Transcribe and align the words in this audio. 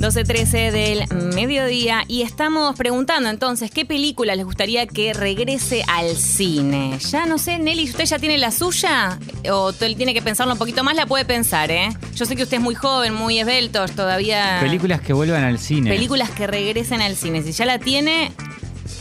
12.13 0.00 0.70
del 0.70 1.34
mediodía 1.34 2.04
y 2.08 2.22
estamos 2.22 2.74
preguntando 2.74 3.28
entonces 3.28 3.70
qué 3.70 3.84
película 3.84 4.34
les 4.34 4.46
gustaría 4.46 4.86
que 4.86 5.12
regrese 5.12 5.84
al 5.86 6.16
cine. 6.16 6.98
Ya 7.10 7.26
no 7.26 7.36
sé, 7.36 7.58
Nelly, 7.58 7.84
¿usted 7.84 8.06
ya 8.06 8.18
tiene 8.18 8.38
la 8.38 8.50
suya? 8.50 9.18
¿O 9.52 9.74
él 9.78 9.96
tiene 9.96 10.14
que 10.14 10.22
pensarlo 10.22 10.54
un 10.54 10.58
poquito 10.58 10.82
más? 10.82 10.96
La 10.96 11.04
puede 11.04 11.26
pensar, 11.26 11.70
¿eh? 11.70 11.90
Yo 12.14 12.24
sé 12.24 12.34
que 12.34 12.44
usted 12.44 12.56
es 12.56 12.62
muy 12.62 12.74
joven, 12.74 13.12
muy 13.12 13.40
esbelto, 13.40 13.84
todavía... 13.88 14.56
Películas 14.62 15.02
que 15.02 15.12
vuelvan 15.12 15.44
al 15.44 15.58
cine. 15.58 15.90
Películas 15.90 16.30
que 16.30 16.46
regresen 16.46 17.02
al 17.02 17.14
cine. 17.14 17.42
Si 17.42 17.52
ya 17.52 17.66
la 17.66 17.78
tiene, 17.78 18.32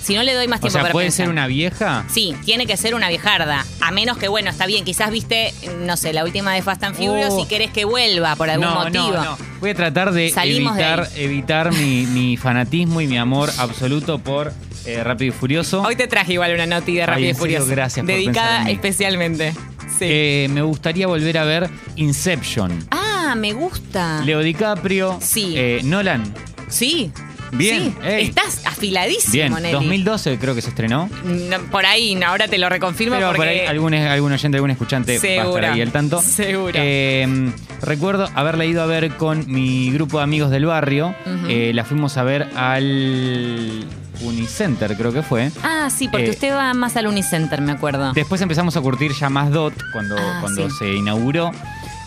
si 0.10 0.16
no 0.16 0.24
le 0.24 0.34
doy 0.34 0.48
más 0.48 0.58
o 0.58 0.62
tiempo 0.62 0.74
sea, 0.74 0.82
para 0.82 0.92
¿puede 0.92 1.06
pensar. 1.06 1.26
ser 1.28 1.30
una 1.32 1.46
vieja? 1.48 2.04
Sí, 2.10 2.36
tiene 2.44 2.66
que 2.66 2.76
ser 2.78 2.96
una 2.96 3.10
viejarda. 3.10 3.64
A 3.80 3.92
menos 3.92 4.18
que, 4.18 4.28
bueno, 4.28 4.50
está 4.50 4.66
bien, 4.66 4.84
quizás 4.84 5.12
viste, 5.12 5.54
no 5.82 5.96
sé, 5.98 6.14
la 6.14 6.24
última 6.24 6.54
de 6.54 6.62
Fast 6.64 6.84
and 6.84 6.96
Furious 6.96 7.34
Oh. 7.34 7.44
y 7.44 7.46
querés 7.48 7.70
que 7.72 7.86
vuelva 7.86 8.36
por 8.36 8.50
algún 8.50 8.68
no, 8.68 8.76
motivo. 8.86 9.12
no, 9.12 9.24
no. 9.24 9.38
Voy 9.60 9.70
a 9.70 9.76
tratar 9.76 10.12
de 10.12 10.30
Salimos 10.32 10.76
de 10.76 10.82
evitar, 10.84 11.10
evitar 11.16 11.72
mi, 11.74 12.06
mi 12.08 12.38
fanatismo 12.38 13.02
y 13.02 13.08
mi 13.08 13.18
amor 13.20 13.52
absoluto 13.60 14.18
por 14.20 14.52
eh, 14.86 15.04
Rápido 15.04 15.30
y 15.30 15.38
Furioso. 15.38 15.82
Hoy 15.84 15.96
te 15.96 16.08
traje 16.08 16.34
igual 16.34 16.54
una 16.56 16.66
noti 16.66 16.96
de 16.96 17.02
Ay, 17.02 17.08
Rápido 17.08 17.26
y 17.28 17.30
en 17.30 17.36
serio, 17.36 17.58
Furioso. 17.60 17.68
gracias 17.76 18.04
por 18.06 18.14
Dedicada 18.16 18.48
pensar 18.48 18.60
en 18.62 18.66
mí. 18.68 18.72
especialmente. 18.74 19.52
Sí. 20.00 20.06
Eh, 20.08 20.48
me 20.52 20.62
gustaría 20.64 21.06
volver 21.08 21.38
a 21.38 21.44
ver 21.44 21.70
Inception. 21.98 22.88
ah, 22.92 23.36
me 23.38 23.54
gusta. 23.54 24.22
Leo 24.26 24.40
DiCaprio. 24.40 25.20
Sí. 25.22 25.54
eh, 25.56 25.82
Nolan. 25.84 26.24
Sí. 26.68 27.12
Bien, 27.52 27.84
Sí. 27.84 27.96
ey. 28.08 28.26
Estás 28.28 28.66
afiladísimo, 28.66 29.32
Bien, 29.34 29.54
Nelly. 29.54 29.72
2012 29.74 30.38
creo 30.40 30.56
que 30.56 30.62
se 30.62 30.70
estrenó. 30.70 31.10
No, 31.26 31.60
por 31.72 31.86
ahí, 31.86 32.16
no, 32.16 32.28
ahora 32.28 32.48
te 32.48 32.58
lo 32.58 32.70
reconfirmo 32.70 33.16
Pero 33.16 33.28
porque... 33.28 33.38
por 33.38 33.48
ahí 33.48 33.60
algún, 33.62 33.94
algún 33.94 34.32
oyente, 34.32 34.58
algún 34.58 34.72
escuchante 34.72 35.18
va 35.38 35.44
a 35.44 35.48
estar 35.48 35.66
ahí 35.66 35.82
al 35.82 35.92
tanto. 35.92 36.22
Seguro. 36.22 36.74
Eh, 36.76 37.52
recuerdo 37.82 38.30
haberla 38.36 38.66
ido 38.66 38.82
a 38.82 38.86
ver 38.86 39.12
con 39.18 39.52
mi 39.52 39.92
grupo 39.92 40.18
de 40.18 40.24
amigos 40.24 40.52
del 40.52 40.66
barrio. 40.66 41.16
Eh, 41.48 41.72
la 41.74 41.84
fuimos 41.86 42.18
a 42.18 42.24
ver 42.24 42.48
al 42.56 43.86
Unicenter, 44.22 44.96
creo 44.98 45.14
que 45.14 45.24
fue. 45.24 45.52
Ah, 45.64 45.90
sí, 45.96 46.08
porque 46.08 46.28
Eh, 46.28 46.32
usted 46.32 46.54
va 46.54 46.74
más 46.74 46.96
al 46.98 47.08
Unicenter, 47.08 47.62
me 47.62 47.72
acuerdo. 47.72 48.14
Después 48.14 48.42
empezamos 48.42 48.76
a 48.78 48.82
curtir 48.82 49.12
ya 49.14 49.30
más 49.30 49.50
DOT 49.52 49.74
cuando, 49.94 50.18
Ah, 50.18 50.38
cuando 50.42 50.70
sí. 50.70 50.76
se 50.80 50.94
inauguró. 50.94 51.52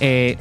Eh, 0.00 0.36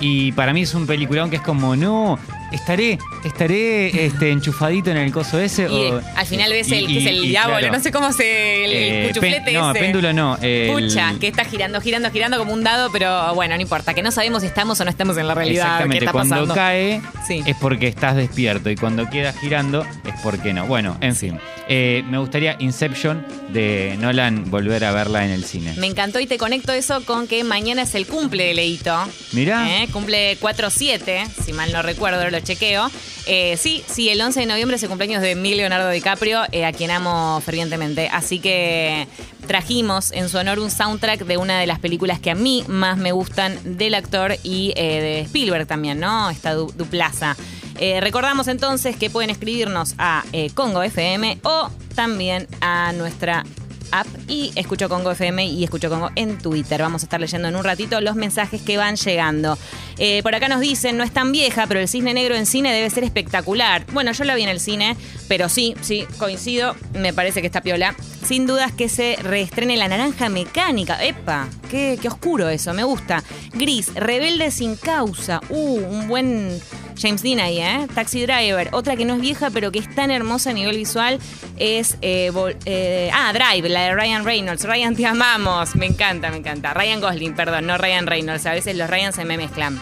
y 0.00 0.32
para 0.32 0.52
mí 0.52 0.62
es 0.62 0.74
un 0.74 0.86
peliculón 0.86 1.30
que 1.30 1.36
es 1.36 1.42
como, 1.42 1.76
no, 1.76 2.18
estaré, 2.52 2.98
estaré 3.24 4.06
este, 4.06 4.30
enchufadito 4.30 4.90
en 4.90 4.96
el 4.96 5.12
coso 5.12 5.38
ese. 5.38 5.62
Y 5.64 5.90
o- 5.90 6.00
al 6.16 6.26
final 6.26 6.50
ves 6.50 6.68
y- 6.68 6.74
el 6.74 6.86
que 6.86 6.98
es 6.98 7.06
el 7.06 7.22
diablo, 7.22 7.58
claro. 7.58 7.72
no 7.74 7.80
sé 7.82 7.92
cómo 7.92 8.12
se... 8.12 8.64
El 8.64 8.70
Eh, 8.72 9.08
cuchuflete 9.08 9.42
pen- 9.44 9.54
no, 9.54 9.70
ese. 9.70 9.80
péndulo 9.80 10.12
no. 10.12 10.38
el- 10.40 10.70
Pucha, 10.72 11.14
que 11.20 11.28
está 11.28 11.44
girando, 11.44 11.80
girando, 11.80 12.10
girando 12.10 12.38
como 12.38 12.52
un 12.52 12.62
dado, 12.64 12.90
pero 12.92 13.34
bueno, 13.34 13.54
no 13.56 13.60
importa, 13.62 13.94
que 13.94 14.02
no 14.02 14.10
sabemos 14.10 14.42
si 14.42 14.48
estamos 14.48 14.80
o 14.80 14.84
no 14.84 14.90
estamos 14.90 15.16
en 15.16 15.28
la 15.28 15.34
realidad. 15.34 15.62
¿Qué 15.62 15.68
Exactamente, 15.68 16.04
está 16.04 16.12
cuando 16.12 16.30
pasando? 16.34 16.54
cae 16.54 17.02
Sí. 17.26 17.42
es 17.46 17.56
porque 17.56 17.86
estás 17.88 18.16
despierto 18.16 18.70
y 18.70 18.76
cuando 18.76 19.08
queda 19.10 19.32
girando 19.32 19.82
es 20.04 20.14
porque 20.22 20.52
no. 20.52 20.66
Bueno, 20.66 20.96
en 21.00 21.14
fin. 21.14 21.38
Eh, 21.72 22.02
me 22.08 22.18
gustaría 22.18 22.56
Inception 22.58 23.24
de 23.50 23.94
Nolan 24.00 24.50
volver 24.50 24.84
a 24.84 24.90
verla 24.90 25.24
en 25.24 25.30
el 25.30 25.44
cine. 25.44 25.72
Me 25.76 25.86
encantó 25.86 26.18
y 26.18 26.26
te 26.26 26.36
conecto 26.36 26.72
eso 26.72 27.04
con 27.04 27.28
que 27.28 27.44
mañana 27.44 27.82
es 27.82 27.94
el 27.94 28.08
cumple 28.08 28.46
de 28.46 28.54
Leito. 28.54 28.92
Mirá. 29.30 29.82
¿Eh? 29.84 29.88
Cumple 29.92 30.36
4-7, 30.40 31.28
si 31.44 31.52
mal 31.52 31.70
no 31.72 31.80
recuerdo, 31.82 32.28
lo 32.28 32.40
chequeo. 32.40 32.90
Eh, 33.26 33.56
sí, 33.56 33.84
sí, 33.86 34.08
el 34.08 34.20
11 34.20 34.40
de 34.40 34.46
noviembre 34.46 34.78
es 34.78 34.82
el 34.82 34.88
cumpleaños 34.88 35.22
de 35.22 35.36
mi 35.36 35.54
Leonardo 35.54 35.90
DiCaprio, 35.90 36.40
eh, 36.50 36.64
a 36.64 36.72
quien 36.72 36.90
amo 36.90 37.40
fervientemente. 37.44 38.08
Así 38.08 38.40
que 38.40 39.06
trajimos 39.46 40.10
en 40.10 40.28
su 40.28 40.38
honor 40.38 40.58
un 40.58 40.72
soundtrack 40.72 41.20
de 41.24 41.36
una 41.36 41.60
de 41.60 41.68
las 41.68 41.78
películas 41.78 42.18
que 42.18 42.32
a 42.32 42.34
mí 42.34 42.64
más 42.66 42.98
me 42.98 43.12
gustan 43.12 43.56
del 43.76 43.94
actor 43.94 44.34
y 44.42 44.72
eh, 44.74 45.00
de 45.00 45.20
Spielberg 45.20 45.68
también, 45.68 46.00
¿no? 46.00 46.30
Esta 46.30 46.54
du- 46.54 46.72
duplaza. 46.76 47.36
Eh, 47.80 47.98
recordamos 48.02 48.46
entonces 48.46 48.94
que 48.94 49.08
pueden 49.08 49.30
escribirnos 49.30 49.94
a 49.96 50.22
eh, 50.34 50.50
Congo 50.52 50.82
FM 50.82 51.38
o 51.42 51.70
también 51.94 52.46
a 52.60 52.92
nuestra 52.92 53.42
app 53.90 54.06
y 54.28 54.52
Escucho 54.54 54.90
Congo 54.90 55.10
FM 55.10 55.46
y 55.46 55.64
Escucho 55.64 55.88
Congo 55.88 56.10
en 56.14 56.36
Twitter. 56.36 56.82
Vamos 56.82 57.02
a 57.02 57.06
estar 57.06 57.18
leyendo 57.18 57.48
en 57.48 57.56
un 57.56 57.64
ratito 57.64 58.00
los 58.02 58.16
mensajes 58.16 58.60
que 58.60 58.76
van 58.76 58.96
llegando. 58.96 59.56
Eh, 59.96 60.22
por 60.22 60.34
acá 60.34 60.48
nos 60.48 60.60
dicen, 60.60 60.98
no 60.98 61.04
es 61.04 61.10
tan 61.10 61.32
vieja, 61.32 61.66
pero 61.66 61.80
el 61.80 61.88
cisne 61.88 62.12
negro 62.12 62.34
en 62.34 62.44
cine 62.44 62.70
debe 62.70 62.90
ser 62.90 63.02
espectacular. 63.02 63.86
Bueno, 63.92 64.12
yo 64.12 64.24
la 64.24 64.34
vi 64.34 64.42
en 64.42 64.50
el 64.50 64.60
cine, 64.60 64.94
pero 65.26 65.48
sí, 65.48 65.74
sí, 65.80 66.06
coincido, 66.18 66.76
me 66.92 67.14
parece 67.14 67.40
que 67.40 67.46
está 67.46 67.62
piola. 67.62 67.96
Sin 68.24 68.46
dudas 68.46 68.72
que 68.72 68.90
se 68.90 69.16
reestrene 69.22 69.78
La 69.78 69.88
Naranja 69.88 70.28
Mecánica. 70.28 71.02
¡Epa! 71.02 71.48
Qué, 71.70 71.98
qué 72.00 72.08
oscuro 72.08 72.50
eso, 72.50 72.74
me 72.74 72.84
gusta. 72.84 73.24
Gris, 73.54 73.94
Rebelde 73.94 74.50
sin 74.50 74.76
causa. 74.76 75.40
Uh, 75.48 75.78
un 75.78 76.08
buen 76.08 76.60
James 77.00 77.22
Dean 77.22 77.40
ahí, 77.40 77.60
¿eh? 77.60 77.86
Taxi 77.94 78.22
Driver. 78.22 78.68
Otra 78.72 78.96
que 78.96 79.04
no 79.04 79.14
es 79.14 79.20
vieja, 79.20 79.50
pero 79.50 79.72
que 79.72 79.78
es 79.78 79.94
tan 79.94 80.10
hermosa 80.10 80.50
a 80.50 80.52
nivel 80.52 80.76
visual 80.76 81.18
es. 81.56 81.96
eh, 82.02 82.30
eh, 82.66 83.10
ah, 83.12 83.32
Drive, 83.32 83.68
la 83.68 83.82
de 83.82 83.94
Ryan 83.94 84.24
Reynolds. 84.24 84.64
Ryan, 84.64 84.94
te 84.94 85.06
amamos. 85.06 85.74
Me 85.76 85.86
encanta, 85.86 86.30
me 86.30 86.38
encanta. 86.38 86.74
Ryan 86.74 87.00
Gosling, 87.00 87.34
perdón, 87.34 87.66
no 87.66 87.78
Ryan 87.78 88.06
Reynolds. 88.06 88.46
A 88.46 88.52
veces 88.52 88.76
los 88.76 88.88
Ryan 88.90 89.12
se 89.12 89.24
me 89.24 89.36
mezclan. 89.36 89.80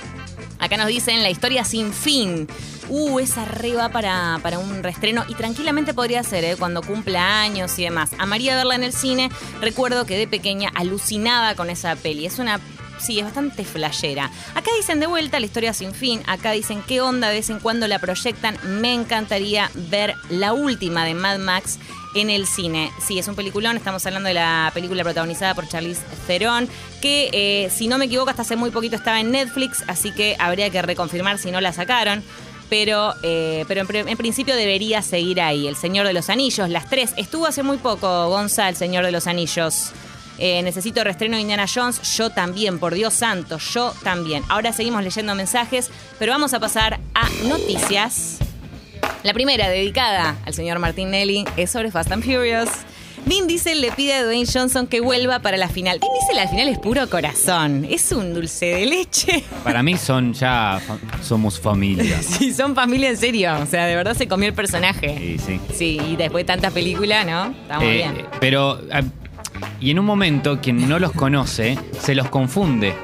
Acá 0.59 0.77
nos 0.77 0.89
dicen 0.89 1.23
la 1.23 1.31
historia 1.31 1.65
sin 1.65 1.93
fin. 1.93 2.49
Uh, 2.89 3.21
esa 3.21 3.45
re 3.45 3.75
va 3.75 3.91
para, 3.91 4.39
para 4.43 4.59
un 4.59 4.83
reestreno 4.83 5.25
y 5.29 5.35
tranquilamente 5.35 5.93
podría 5.93 6.23
ser, 6.23 6.45
¿eh? 6.45 6.57
cuando 6.59 6.83
cumpla 6.83 7.43
años 7.43 7.79
y 7.79 7.85
demás. 7.85 8.11
Amaría 8.19 8.57
verla 8.57 8.75
en 8.75 8.83
el 8.83 8.93
cine. 8.93 9.31
Recuerdo 9.61 10.07
que 10.07 10.17
de 10.17 10.27
pequeña 10.27 10.71
alucinaba 10.75 11.55
con 11.55 11.69
esa 11.69 11.95
peli. 11.97 12.25
Es 12.25 12.39
una 12.39 12.61
Sí, 13.01 13.19
es 13.19 13.25
bastante 13.25 13.65
flashera. 13.65 14.31
Acá 14.55 14.71
dicen 14.77 15.01
de 15.01 15.07
vuelta 15.07 15.39
la 15.41 15.47
historia 15.47 15.73
sin 15.73 15.95
fin. 15.95 16.23
Acá 16.27 16.53
dicen 16.53 16.83
qué 16.87 17.01
onda 17.01 17.29
de 17.29 17.35
vez 17.37 17.51
en 17.51 17.61
cuando 17.61 17.87
la 17.89 17.99
proyectan. 17.99 18.57
Me 18.65 18.93
encantaría 18.93 19.71
ver 19.75 20.15
la 20.31 20.53
última 20.53 21.05
de 21.05 21.15
Mad 21.15 21.39
Max 21.39 21.79
en 22.15 22.31
el 22.31 22.47
cine. 22.47 22.91
Sí, 23.07 23.19
es 23.19 23.29
un 23.29 23.35
peliculón. 23.37 23.77
Estamos 23.77 24.05
hablando 24.07 24.29
de 24.29 24.35
la 24.35 24.71
película 24.75 25.05
protagonizada 25.05 25.55
por 25.55 25.69
Charlize 25.69 26.01
Theron, 26.27 26.69
que 27.01 27.31
eh, 27.33 27.71
si 27.71 27.87
no 27.89 27.99
me 27.99 28.07
equivoco 28.07 28.31
hasta 28.31 28.43
hace 28.43 28.57
muy 28.57 28.71
poquito 28.71 28.97
estaba 28.97 29.21
en 29.21 29.31
Netflix, 29.31 29.85
así 29.87 30.11
que 30.13 30.37
habría 30.39 30.71
que 30.71 30.83
reconfirmar 30.83 31.39
si 31.39 31.51
no 31.51 31.61
la 31.61 31.73
sacaron. 31.73 32.23
Pero, 32.71 33.15
eh, 33.23 33.65
pero 33.67 33.81
en, 33.81 33.87
pri- 33.87 34.05
en 34.07 34.17
principio 34.19 34.55
debería 34.55 35.01
seguir 35.01 35.41
ahí. 35.41 35.67
El 35.69 35.77
Señor 35.77 36.07
de 36.07 36.13
los 36.13 36.29
Anillos, 36.29 36.69
las 36.69 36.91
tres. 36.91 37.15
Estuvo 37.17 37.47
hace 37.47 37.63
muy 37.63 37.79
poco, 37.79 38.29
Gonza, 38.29 38.69
El 38.69 38.77
Señor 38.77 39.07
de 39.07 39.13
los 39.13 39.27
Anillos. 39.27 39.93
Eh, 40.39 40.63
necesito 40.63 41.03
reestreno 41.03 41.37
de 41.37 41.43
Indiana 41.43 41.67
Jones. 41.73 42.01
Yo 42.17 42.31
también, 42.31 42.79
por 42.79 42.95
Dios 42.95 43.15
santo, 43.15 43.59
yo 43.59 43.93
también. 44.05 44.43
Ahora 44.49 44.73
seguimos 44.73 45.03
leyendo 45.03 45.35
mensajes, 45.35 45.91
pero 46.19 46.33
vamos 46.33 46.55
a 46.55 46.61
pasar 46.61 47.01
a 47.15 47.29
noticias. 47.49 48.39
La 49.25 49.35
primera, 49.35 49.69
dedicada 49.69 50.37
al 50.47 50.55
señor 50.55 50.79
Martín 50.79 51.11
Nelly, 51.11 51.45
es 51.57 51.71
sobre 51.71 51.91
Fast 51.91 52.13
and 52.13 52.23
Furious. 52.25 52.69
Vin 53.27 53.47
Diesel 53.49 53.81
le 53.83 53.91
pide 53.91 54.15
a 54.15 54.23
Dwayne 54.25 54.47
Johnson 54.51 54.87
que 54.87 55.01
vuelva 55.01 55.41
para 55.41 55.57
la 55.57 55.69
final. 55.69 55.99
Vin 55.99 56.09
Diesel 56.21 56.39
al 56.39 56.49
final 56.49 56.69
es 56.69 56.79
puro 56.79 57.11
corazón, 57.11 57.85
es 57.91 58.11
un 58.13 58.33
dulce 58.33 58.67
de 58.67 58.87
leche. 58.87 59.45
Para 59.65 59.83
mí 59.83 59.97
son 59.99 60.33
ya, 60.33 60.81
somos 61.23 61.59
familia. 61.61 62.17
Sí, 62.23 62.55
son 62.55 62.75
familia 62.77 63.11
en 63.11 63.17
serio, 63.19 63.59
o 63.61 63.67
sea, 63.67 63.87
de 63.87 63.97
verdad 63.97 64.15
se 64.15 64.29
comió 64.29 64.49
el 64.49 64.55
personaje. 64.55 65.19
Sí, 65.19 65.39
sí. 65.45 65.61
Sí, 65.75 66.01
y 66.13 66.17
después 66.17 66.47
de 66.47 66.53
tanta 66.53 66.71
película, 66.71 67.25
¿no? 67.25 67.51
Está 67.63 67.81
muy 67.81 67.89
Eh, 67.89 67.93
bien. 67.95 68.27
Pero, 68.41 68.81
ah, 68.93 69.03
y 69.81 69.91
en 69.91 69.99
un 69.99 70.05
momento, 70.07 70.61
quien 70.61 70.89
no 70.89 70.99
los 70.99 71.13
conoce, 71.13 71.79
se 72.01 72.15
los 72.15 72.29
confunde 72.29 72.95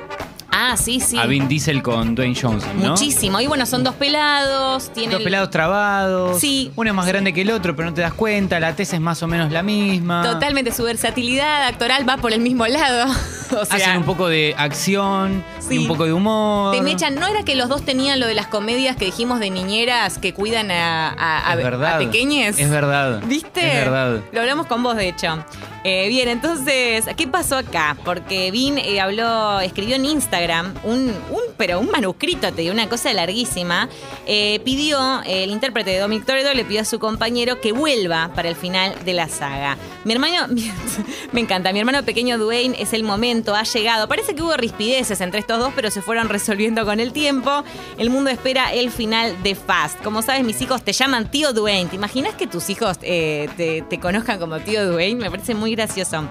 Ah, 0.56 0.76
sí, 0.76 1.00
sí. 1.00 1.19
a 1.19 1.26
Vin 1.26 1.48
Diesel 1.48 1.82
con 1.82 2.15
Dwayne 2.15 2.37
Johnson, 2.41 2.81
¿no? 2.81 2.91
Muchísimo. 2.91 3.41
Y 3.41 3.48
bueno, 3.48 3.66
son 3.66 3.82
dos 3.82 3.97
pelados. 3.97 4.88
Dos 5.10 5.22
pelados 5.22 5.50
trabados. 5.50 6.38
Sí. 6.41 6.70
Uno 6.76 6.91
es 6.91 6.94
más 6.97 7.06
grande 7.09 7.32
que 7.32 7.42
el 7.42 7.50
otro, 7.50 7.75
pero 7.75 7.88
no 7.91 7.94
te 7.94 8.03
das 8.03 8.15
cuenta. 8.15 8.60
La 8.60 8.75
tesis 8.76 8.94
es 8.94 9.00
más 9.00 9.20
o 9.25 9.26
menos 9.26 9.50
la 9.50 9.65
misma. 9.65 10.22
Totalmente, 10.22 10.70
su 10.72 10.84
versatilidad 10.84 11.66
actoral 11.66 12.09
va 12.09 12.19
por 12.19 12.32
el 12.32 12.41
mismo 12.41 12.69
lado. 12.69 13.10
o 13.60 13.65
sea, 13.65 13.76
Hacen 13.76 13.97
un 13.98 14.04
poco 14.04 14.28
de 14.28 14.54
acción 14.56 15.42
Sí. 15.59 15.75
y 15.75 15.78
un 15.78 15.88
poco 15.88 16.04
de 16.04 16.12
humor. 16.12 16.72
Te 16.76 16.82
mechan, 16.82 17.16
¿no 17.16 17.26
era 17.26 17.42
que 17.42 17.56
los 17.56 17.69
dos 17.69 17.82
tenían 17.84 18.21
lo 18.21 18.26
de 18.28 18.34
las 18.34 18.47
comedias 18.47 18.94
que 18.97 19.06
dijimos 19.06 19.41
de 19.41 19.50
niñeras 19.50 20.19
que 20.19 20.34
cuidan 20.34 20.71
a, 20.71 21.09
a, 21.09 21.50
a- 21.50 21.54
Es 21.54 21.65
verdad. 21.65 21.95
a 21.97 21.98
pequeñes? 21.98 22.60
Es 22.60 22.71
verdad. 22.71 23.21
¿Viste? 23.27 23.66
Es 23.66 23.84
verdad. 23.84 24.21
Lo 24.30 24.41
hablamos 24.41 24.66
con 24.66 24.84
vos, 24.84 24.95
de 24.97 25.09
hecho. 25.09 25.45
Eh, 25.86 26.09
bien, 26.09 26.31
entonces, 26.31 27.04
¿qué 27.15 27.28
pasó 27.28 27.59
acá? 27.59 27.95
Porque 28.07 28.51
Vin 28.51 28.78
eh, 28.78 29.03
habló, 29.03 29.60
escribió 29.60 29.97
en 29.97 30.07
Instagram 30.07 30.72
un, 30.83 31.09
un, 31.31 31.42
pero 31.59 31.78
un 31.78 31.91
manuscrito, 31.91 32.51
te 32.54 32.63
digo, 32.63 32.72
una 32.72 32.89
cosa 32.89 33.13
larguísima. 33.13 33.91
Eh, 34.27 34.60
pidió, 34.65 35.21
el 35.27 35.51
intérprete 35.51 35.91
de 35.91 35.98
Dominic 35.98 36.25
Toretto 36.25 36.54
le 36.54 36.65
pidió 36.65 36.81
a 36.81 36.84
su 36.86 36.98
compañero 36.98 37.60
que 37.60 37.72
vuelva 37.72 38.31
para 38.34 38.48
el 38.48 38.57
final 38.57 38.95
de 39.04 39.13
la 39.13 39.28
saga. 39.28 39.77
Mi 40.04 40.15
hermano, 40.15 40.47
me 41.33 41.42
encanta, 41.42 41.71
mi 41.71 41.81
hermano 41.81 42.03
pequeño 42.03 42.39
Dwayne 42.39 42.77
es 42.78 42.95
el 42.95 43.03
momento, 43.03 43.54
ha 43.54 43.65
llegado. 43.65 44.09
Parece 44.09 44.34
que 44.34 44.41
hubo 44.41 44.57
rispideces 44.57 45.21
entre 45.21 45.41
estos 45.41 45.59
dos, 45.59 45.75
pero 45.77 45.91
se 45.91 46.01
fueron 46.01 46.28
resolviendo 46.31 46.86
con 46.86 46.98
el 46.98 47.13
tiempo. 47.13 47.63
El 47.98 48.09
mundo 48.09 48.31
espera 48.31 48.72
el 48.72 48.91
final 48.91 49.42
de 49.42 49.54
Fast. 49.54 50.03
Como 50.03 50.22
sabes, 50.22 50.45
mis 50.45 50.63
hijos 50.63 50.83
te 50.83 50.95
llaman 50.95 51.31
tío 51.31 51.53
Dwayne. 51.53 51.91
¿Te 51.91 51.97
imaginas 51.97 52.34
que 52.36 52.47
tus 52.47 52.71
hijos 52.71 52.97
eh, 53.03 53.51
te, 53.59 53.83
te 53.83 54.01
conozcan 54.01 54.39
como 54.39 54.59
tío 54.60 54.91
Dwayne? 54.91 55.21
Me 55.21 55.31
parece 55.31 55.54
muy 55.54 55.73
gracioso. 55.74 56.28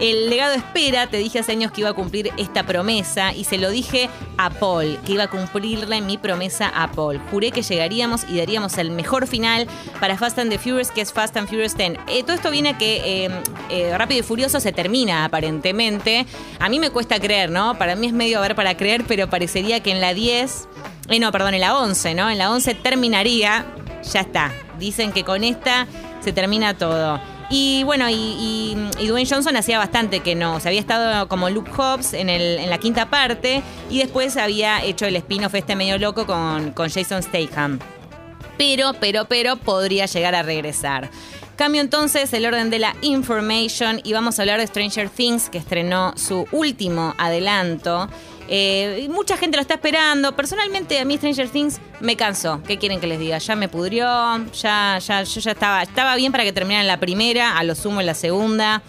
El 0.00 0.30
legado 0.30 0.54
espera, 0.54 1.08
te 1.08 1.18
dije 1.18 1.40
hace 1.40 1.52
años 1.52 1.72
que 1.72 1.82
iba 1.82 1.90
a 1.90 1.92
cumplir 1.92 2.32
esta 2.38 2.64
promesa 2.64 3.34
y 3.34 3.44
se 3.44 3.58
lo 3.58 3.68
dije 3.68 4.08
a 4.38 4.48
Paul, 4.48 4.98
que 5.04 5.12
iba 5.12 5.24
a 5.24 5.28
cumplirle 5.28 6.00
mi 6.00 6.16
promesa 6.16 6.72
a 6.74 6.90
Paul. 6.90 7.20
Juré 7.30 7.50
que 7.50 7.60
llegaríamos 7.60 8.24
y 8.26 8.38
daríamos 8.38 8.78
el 8.78 8.90
mejor 8.92 9.26
final 9.26 9.66
para 10.00 10.16
Fast 10.16 10.38
and 10.38 10.50
the 10.50 10.58
Furious, 10.58 10.90
que 10.90 11.02
es 11.02 11.12
Fast 11.12 11.36
and 11.36 11.48
Furious 11.48 11.76
10. 11.76 11.98
Eh, 12.08 12.22
todo 12.22 12.32
esto 12.32 12.50
viene 12.50 12.70
a 12.70 12.78
que 12.78 13.26
eh, 13.26 13.30
eh, 13.68 13.94
Rápido 13.98 14.20
y 14.20 14.22
Furioso 14.22 14.58
se 14.58 14.72
termina 14.72 15.26
aparentemente. 15.26 16.24
A 16.60 16.70
mí 16.70 16.78
me 16.78 16.88
cuesta 16.88 17.20
creer, 17.20 17.50
¿no? 17.50 17.76
Para 17.76 17.94
mí 17.94 18.06
es 18.06 18.14
medio 18.14 18.38
a 18.38 18.40
ver 18.40 18.54
para 18.54 18.78
creer, 18.78 19.04
pero 19.06 19.28
parecería 19.28 19.80
que 19.80 19.90
en 19.90 20.00
la 20.00 20.14
10, 20.14 20.66
no, 21.20 21.30
perdón, 21.30 21.52
en 21.52 21.60
la 21.60 21.76
11, 21.76 22.14
¿no? 22.14 22.30
En 22.30 22.38
la 22.38 22.50
11 22.50 22.74
terminaría, 22.76 23.66
ya 24.10 24.20
está. 24.20 24.50
Dicen 24.78 25.12
que 25.12 25.24
con 25.24 25.44
esta 25.44 25.86
se 26.20 26.32
termina 26.32 26.72
todo. 26.72 27.20
Y 27.52 27.82
bueno, 27.82 28.06
y, 28.08 28.76
Dwayne 29.06 29.28
Johnson 29.28 29.56
hacía 29.56 29.78
bastante 29.78 30.20
que 30.20 30.36
no. 30.36 30.60
Se 30.60 30.68
había 30.68 30.80
estado 30.80 31.28
como 31.28 31.50
Luke 31.50 31.72
Hobbs 31.72 32.14
en, 32.14 32.30
en 32.30 32.70
la 32.70 32.78
quinta 32.78 33.10
parte 33.10 33.62
y 33.90 33.98
después 33.98 34.36
había 34.36 34.82
hecho 34.84 35.04
el 35.06 35.16
spin-off 35.16 35.54
este 35.56 35.74
medio 35.74 35.98
loco 35.98 36.26
con, 36.26 36.70
con 36.70 36.88
Jason 36.88 37.22
Statham. 37.22 37.80
Pero, 38.56 38.92
pero, 39.00 39.24
pero 39.24 39.56
podría 39.56 40.06
llegar 40.06 40.36
a 40.36 40.42
regresar. 40.42 41.10
Cambio 41.56 41.82
entonces 41.82 42.32
el 42.32 42.46
orden 42.46 42.70
de 42.70 42.78
la 42.78 42.94
information 43.02 44.00
y 44.04 44.12
vamos 44.14 44.38
a 44.38 44.42
hablar 44.42 44.60
de 44.60 44.66
Stranger 44.66 45.10
Things, 45.10 45.50
que 45.50 45.58
estrenó 45.58 46.14
su 46.16 46.46
último 46.52 47.14
adelanto. 47.18 48.08
Eh, 48.52 49.06
mucha 49.10 49.36
gente 49.36 49.56
lo 49.56 49.62
está 49.62 49.74
esperando. 49.74 50.34
Personalmente, 50.34 50.98
a 50.98 51.04
mí 51.04 51.16
Stranger 51.16 51.48
Things 51.48 51.80
me 52.00 52.16
cansó. 52.16 52.60
¿Qué 52.66 52.78
quieren 52.78 52.98
que 52.98 53.06
les 53.06 53.20
diga? 53.20 53.38
Ya 53.38 53.54
me 53.54 53.68
pudrió, 53.68 54.04
ya, 54.52 54.98
ya, 54.98 55.22
yo 55.22 55.40
ya 55.40 55.52
estaba, 55.52 55.82
estaba 55.82 56.16
bien 56.16 56.32
para 56.32 56.42
que 56.42 56.52
terminara 56.52 56.82
la 56.82 56.98
primera, 56.98 57.56
a 57.56 57.62
lo 57.62 57.76
sumo 57.76 58.00
en 58.00 58.06
la 58.06 58.14
segunda. 58.14 58.82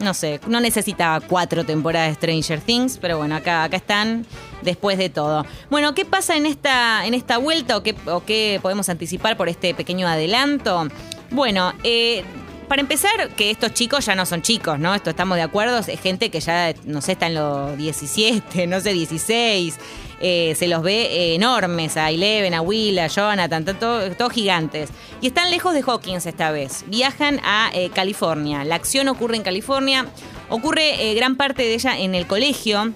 No 0.00 0.12
sé, 0.14 0.40
no 0.46 0.60
necesitaba 0.60 1.20
cuatro 1.20 1.64
temporadas 1.64 2.08
de 2.08 2.14
Stranger 2.14 2.60
Things, 2.60 2.98
pero 2.98 3.18
bueno, 3.18 3.36
acá, 3.36 3.64
acá 3.64 3.76
están 3.78 4.26
después 4.62 4.98
de 4.98 5.08
todo. 5.08 5.46
Bueno, 5.70 5.94
¿qué 5.94 6.04
pasa 6.04 6.36
en 6.36 6.46
esta, 6.46 7.06
en 7.06 7.14
esta 7.14 7.38
vuelta 7.38 7.78
o 7.78 7.82
qué, 7.82 7.94
qué 8.26 8.60
podemos 8.62 8.88
anticipar 8.90 9.36
por 9.36 9.48
este 9.48 9.74
pequeño 9.74 10.06
adelanto? 10.06 10.88
Bueno, 11.30 11.72
eh, 11.84 12.24
para 12.70 12.82
empezar, 12.82 13.30
que 13.30 13.50
estos 13.50 13.74
chicos 13.74 14.06
ya 14.06 14.14
no 14.14 14.24
son 14.24 14.42
chicos, 14.42 14.78
¿no? 14.78 14.94
Esto 14.94 15.10
estamos 15.10 15.36
de 15.36 15.42
acuerdo, 15.42 15.78
es 15.78 16.00
gente 16.00 16.30
que 16.30 16.38
ya, 16.38 16.72
no 16.84 17.00
sé, 17.00 17.12
está 17.12 17.26
en 17.26 17.34
los 17.34 17.76
17, 17.76 18.66
no 18.68 18.80
sé, 18.80 18.92
16. 18.92 19.76
Eh, 20.20 20.54
se 20.56 20.68
los 20.68 20.80
ve 20.80 21.02
eh, 21.06 21.34
enormes, 21.34 21.96
a 21.96 22.10
Eleven, 22.10 22.54
a 22.54 22.60
Will, 22.60 22.96
a 23.00 23.08
Jonathan, 23.08 23.64
todos 23.76 24.32
gigantes. 24.32 24.90
Y 25.20 25.26
están 25.26 25.50
lejos 25.50 25.74
de 25.74 25.82
Hawkins 25.84 26.26
esta 26.26 26.52
vez. 26.52 26.84
Viajan 26.86 27.40
a 27.42 27.72
eh, 27.74 27.90
California. 27.92 28.62
La 28.62 28.76
acción 28.76 29.08
ocurre 29.08 29.34
en 29.34 29.42
California. 29.42 30.06
Ocurre 30.48 31.12
gran 31.14 31.34
parte 31.34 31.62
de 31.62 31.74
ella 31.74 31.98
en 31.98 32.14
el 32.14 32.28
colegio 32.28 32.94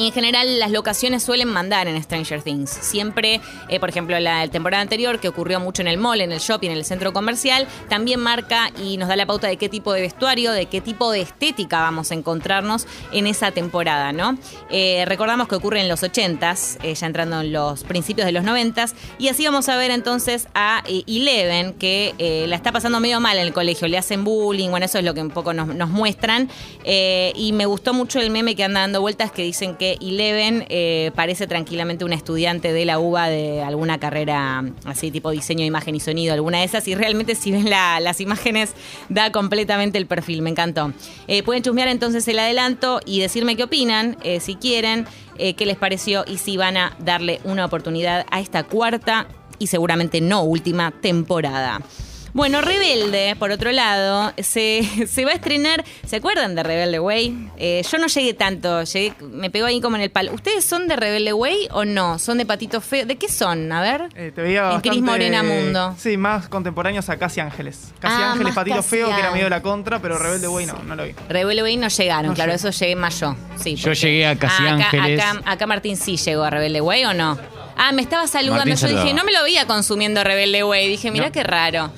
y 0.00 0.06
en 0.06 0.12
general 0.12 0.58
las 0.58 0.70
locaciones 0.70 1.22
suelen 1.22 1.48
mandar 1.48 1.86
en 1.86 2.02
Stranger 2.02 2.40
Things. 2.40 2.70
Siempre, 2.70 3.38
eh, 3.68 3.78
por 3.78 3.90
ejemplo, 3.90 4.18
la 4.18 4.48
temporada 4.48 4.80
anterior, 4.80 5.20
que 5.20 5.28
ocurrió 5.28 5.60
mucho 5.60 5.82
en 5.82 5.88
el 5.88 5.98
mall, 5.98 6.22
en 6.22 6.32
el 6.32 6.38
shopping, 6.38 6.70
en 6.70 6.78
el 6.78 6.86
centro 6.86 7.12
comercial, 7.12 7.68
también 7.90 8.18
marca 8.18 8.70
y 8.82 8.96
nos 8.96 9.10
da 9.10 9.16
la 9.16 9.26
pauta 9.26 9.48
de 9.48 9.58
qué 9.58 9.68
tipo 9.68 9.92
de 9.92 10.00
vestuario, 10.00 10.52
de 10.52 10.66
qué 10.66 10.80
tipo 10.80 11.10
de 11.10 11.20
estética 11.20 11.80
vamos 11.80 12.12
a 12.12 12.14
encontrarnos 12.14 12.86
en 13.12 13.26
esa 13.26 13.50
temporada, 13.50 14.14
¿no? 14.14 14.38
Eh, 14.70 15.04
recordamos 15.06 15.48
que 15.48 15.56
ocurre 15.56 15.82
en 15.82 15.88
los 15.90 16.02
80s, 16.02 16.78
eh, 16.82 16.94
ya 16.94 17.06
entrando 17.06 17.42
en 17.42 17.52
los 17.52 17.84
principios 17.84 18.24
de 18.24 18.32
los 18.32 18.42
90s, 18.42 18.94
y 19.18 19.28
así 19.28 19.44
vamos 19.44 19.68
a 19.68 19.76
ver 19.76 19.90
entonces 19.90 20.48
a 20.54 20.82
Eleven, 20.86 21.74
que 21.74 22.14
la 22.48 22.56
está 22.56 22.72
pasando 22.72 23.00
medio 23.00 23.20
mal 23.20 23.36
en 23.36 23.46
el 23.46 23.52
colegio, 23.52 23.86
le 23.86 23.98
hacen 23.98 24.24
bullying, 24.24 24.70
bueno, 24.70 24.86
eso 24.86 24.96
es 24.96 25.04
lo 25.04 25.12
que 25.12 25.20
un 25.20 25.30
poco 25.30 25.52
nos, 25.52 25.66
nos 25.74 25.90
muestran, 25.90 26.48
y 26.86 27.52
me 27.52 27.66
gustó 27.66 27.92
mucho 27.92 28.18
el 28.18 28.30
meme 28.30 28.56
que 28.56 28.64
anda 28.64 28.80
dando 28.80 29.02
vueltas 29.02 29.30
que 29.30 29.42
dicen 29.42 29.76
que 29.76 29.89
Eleven 30.00 30.66
eh, 30.68 31.10
parece 31.14 31.46
tranquilamente 31.46 32.04
una 32.04 32.14
estudiante 32.14 32.72
de 32.72 32.84
la 32.84 32.98
UBA 32.98 33.28
de 33.28 33.62
alguna 33.62 33.98
carrera 33.98 34.64
así 34.84 35.10
tipo 35.10 35.30
diseño 35.30 35.64
imagen 35.64 35.94
y 35.94 36.00
sonido, 36.00 36.34
alguna 36.34 36.58
de 36.58 36.64
esas, 36.64 36.86
y 36.88 36.94
realmente 36.94 37.34
si 37.34 37.52
ven 37.52 37.70
las 37.70 38.20
imágenes 38.20 38.74
da 39.08 39.32
completamente 39.32 39.98
el 39.98 40.06
perfil, 40.06 40.42
me 40.42 40.50
encantó. 40.50 40.92
Eh, 41.28 41.42
pueden 41.42 41.62
chusmear 41.62 41.88
entonces 41.88 42.26
el 42.28 42.38
adelanto 42.38 43.00
y 43.04 43.20
decirme 43.20 43.56
qué 43.56 43.64
opinan, 43.64 44.16
eh, 44.22 44.40
si 44.40 44.56
quieren, 44.56 45.06
qué 45.38 45.64
les 45.64 45.78
pareció 45.78 46.24
y 46.26 46.36
si 46.36 46.58
van 46.58 46.76
a 46.76 46.94
darle 46.98 47.40
una 47.44 47.64
oportunidad 47.64 48.26
a 48.30 48.40
esta 48.40 48.64
cuarta 48.64 49.26
y 49.58 49.68
seguramente 49.68 50.20
no 50.20 50.42
última 50.42 50.90
temporada. 50.90 51.80
Bueno, 52.32 52.60
Rebelde, 52.60 53.34
por 53.36 53.50
otro 53.50 53.72
lado, 53.72 54.32
se, 54.38 54.82
va 55.24 55.30
a 55.30 55.34
estrenar. 55.34 55.84
¿Se 56.06 56.16
acuerdan 56.16 56.54
de 56.54 56.62
Rebelde 56.62 57.00
Way? 57.00 57.50
Eh, 57.56 57.82
yo 57.90 57.98
no 57.98 58.06
llegué 58.06 58.34
tanto, 58.34 58.84
llegué, 58.84 59.14
me 59.20 59.50
pegó 59.50 59.66
ahí 59.66 59.80
como 59.80 59.96
en 59.96 60.02
el 60.02 60.10
palo. 60.10 60.32
¿Ustedes 60.32 60.64
son 60.64 60.86
de 60.86 60.96
Rebelde 60.96 61.32
Way 61.32 61.68
o 61.72 61.84
no? 61.84 62.18
¿Son 62.18 62.38
de 62.38 62.46
Patito 62.46 62.80
Feo? 62.80 63.04
¿De 63.04 63.16
qué 63.16 63.28
son? 63.28 63.72
A 63.72 63.82
ver. 63.82 64.08
Eh, 64.14 64.32
te 64.34 64.42
veía 64.42 64.72
en 64.72 64.80
Cris 64.80 65.02
Morena 65.02 65.42
Mundo. 65.42 65.94
Sí, 65.98 66.16
más 66.16 66.48
contemporáneos 66.48 67.08
a 67.08 67.18
Casi 67.18 67.40
Ángeles. 67.40 67.92
Casi 67.98 68.22
ah, 68.22 68.32
Ángeles, 68.32 68.54
Patito 68.54 68.82
Feo, 68.82 69.08
que 69.08 69.20
era 69.20 69.32
medio 69.32 69.44
de 69.44 69.50
la 69.50 69.62
contra, 69.62 70.00
pero 70.00 70.18
Rebelde 70.18 70.48
Way 70.48 70.66
no, 70.66 70.74
no 70.84 70.94
lo 70.94 71.04
vi. 71.04 71.14
Rebelde 71.28 71.62
Way 71.62 71.76
no 71.78 71.88
llegaron, 71.88 72.34
claro, 72.34 72.52
eso 72.52 72.70
llegué 72.70 72.94
más 72.94 73.18
yo. 73.18 73.36
Sí, 73.56 73.74
yo 73.74 73.92
llegué 73.92 74.26
a 74.26 74.36
Casi 74.36 74.66
Ángeles. 74.66 75.20
Acá, 75.20 75.42
acá, 75.44 75.66
Martín 75.66 75.96
sí 75.96 76.16
llegó 76.16 76.44
a 76.44 76.50
Rebelde 76.50 76.80
Way 76.80 77.04
o 77.06 77.14
no. 77.14 77.38
Ah, 77.76 77.92
me 77.92 78.02
estaba 78.02 78.26
saludando. 78.26 78.74
yo 78.74 78.88
dije, 78.88 79.14
no 79.14 79.24
me 79.24 79.32
lo 79.32 79.42
veía 79.42 79.66
consumiendo 79.66 80.22
Rebelde 80.22 80.62
Way. 80.62 80.88
Dije, 80.88 81.10
mira 81.10 81.32
qué 81.32 81.42
raro. 81.42 81.90